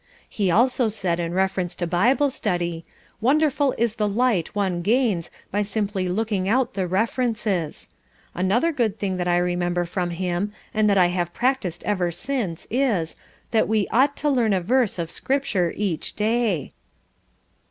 [0.27, 2.83] He also said in reference to Bible study,
[3.21, 7.87] 'Wonderful is the light one gains by simply looking out the references.'
[8.33, 12.65] Another good thing that I remember from him, and that I have practised ever since
[12.71, 13.15] is,
[13.51, 16.71] that we 'ought to learn a verse of Scripture each day.'"